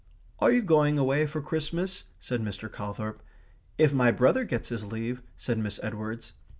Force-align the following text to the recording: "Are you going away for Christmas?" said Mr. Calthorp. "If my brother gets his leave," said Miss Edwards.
"Are 0.39 0.51
you 0.51 0.63
going 0.63 0.97
away 0.97 1.27
for 1.27 1.43
Christmas?" 1.43 2.05
said 2.19 2.41
Mr. 2.41 2.73
Calthorp. 2.73 3.21
"If 3.77 3.93
my 3.93 4.11
brother 4.11 4.45
gets 4.45 4.69
his 4.69 4.83
leave," 4.91 5.21
said 5.37 5.59
Miss 5.59 5.79
Edwards. 5.83 6.33